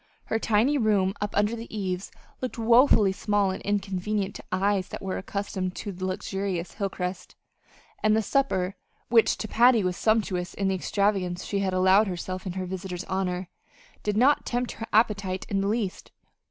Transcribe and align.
Her 0.25 0.39
tiny 0.39 0.79
room 0.79 1.13
up 1.21 1.37
under 1.37 1.55
the 1.55 1.67
eaves 1.69 2.09
looked 2.41 2.57
woefully 2.57 3.11
small 3.11 3.51
and 3.51 3.61
inconvenient 3.61 4.33
to 4.33 4.43
eyes 4.51 4.87
that 4.87 5.01
were 5.03 5.19
accustomed 5.19 5.75
to 5.75 5.93
luxurious 5.93 6.73
Hilcrest; 6.73 7.35
and 8.01 8.15
the 8.15 8.23
supper 8.23 8.75
which 9.09 9.37
to 9.37 9.47
Patty 9.47 9.83
was 9.83 9.95
sumptuous 9.95 10.55
in 10.55 10.69
the 10.69 10.73
extravagance 10.73 11.45
she 11.45 11.59
had 11.59 11.73
allowed 11.73 12.07
herself 12.07 12.47
in 12.47 12.53
her 12.53 12.65
visitor's 12.65 13.03
honor 13.03 13.49
did 14.01 14.17
not 14.17 14.43
tempt 14.43 14.71
her 14.71 14.87
appetite 14.91 15.45
in 15.49 15.61
the 15.61 15.67
least. 15.67 16.09